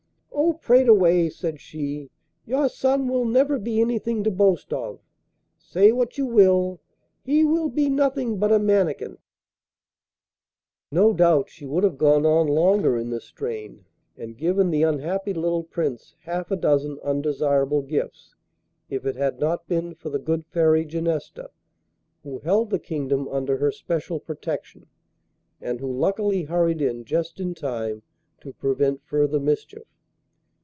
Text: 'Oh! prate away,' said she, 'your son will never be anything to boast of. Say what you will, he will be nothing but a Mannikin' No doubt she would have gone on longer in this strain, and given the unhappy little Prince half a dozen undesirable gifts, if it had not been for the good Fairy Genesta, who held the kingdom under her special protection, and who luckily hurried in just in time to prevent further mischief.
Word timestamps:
'Oh! 0.33 0.53
prate 0.55 0.89
away,' 0.89 1.29
said 1.29 1.61
she, 1.61 2.09
'your 2.45 2.67
son 2.67 3.07
will 3.07 3.23
never 3.25 3.57
be 3.59 3.79
anything 3.79 4.21
to 4.25 4.31
boast 4.31 4.73
of. 4.73 4.99
Say 5.59 5.91
what 5.93 6.17
you 6.17 6.25
will, 6.25 6.81
he 7.23 7.45
will 7.45 7.69
be 7.69 7.89
nothing 7.89 8.37
but 8.37 8.51
a 8.51 8.57
Mannikin' 8.59 9.17
No 10.91 11.13
doubt 11.13 11.49
she 11.49 11.65
would 11.65 11.83
have 11.85 11.97
gone 11.97 12.25
on 12.25 12.47
longer 12.47 12.97
in 12.97 13.11
this 13.11 13.25
strain, 13.25 13.85
and 14.17 14.37
given 14.37 14.71
the 14.71 14.81
unhappy 14.83 15.33
little 15.33 15.63
Prince 15.63 16.15
half 16.23 16.49
a 16.51 16.57
dozen 16.57 16.99
undesirable 17.03 17.81
gifts, 17.81 18.35
if 18.89 19.05
it 19.05 19.15
had 19.15 19.39
not 19.39 19.67
been 19.67 19.93
for 19.95 20.09
the 20.09 20.19
good 20.19 20.45
Fairy 20.47 20.83
Genesta, 20.85 21.49
who 22.23 22.39
held 22.39 22.71
the 22.71 22.79
kingdom 22.79 23.27
under 23.29 23.57
her 23.57 23.71
special 23.71 24.19
protection, 24.19 24.87
and 25.61 25.79
who 25.79 25.89
luckily 25.91 26.43
hurried 26.43 26.81
in 26.81 27.05
just 27.05 27.39
in 27.39 27.53
time 27.53 28.01
to 28.41 28.51
prevent 28.53 29.01
further 29.05 29.39
mischief. 29.39 29.83